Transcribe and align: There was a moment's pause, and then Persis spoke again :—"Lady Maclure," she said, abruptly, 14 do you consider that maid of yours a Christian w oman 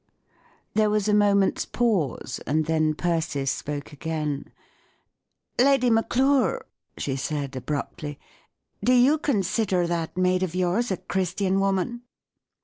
There 0.73 0.89
was 0.89 1.07
a 1.07 1.13
moment's 1.13 1.63
pause, 1.63 2.39
and 2.47 2.65
then 2.65 2.95
Persis 2.95 3.51
spoke 3.51 3.93
again 3.93 4.51
:—"Lady 5.59 5.91
Maclure," 5.91 6.65
she 6.97 7.15
said, 7.15 7.55
abruptly, 7.55 8.17
14 8.79 8.79
do 8.85 8.93
you 8.93 9.17
consider 9.19 9.85
that 9.85 10.17
maid 10.17 10.41
of 10.41 10.55
yours 10.55 10.89
a 10.89 10.97
Christian 10.97 11.53
w 11.59 11.67
oman 11.67 12.01